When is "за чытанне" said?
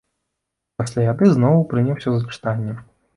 2.15-2.73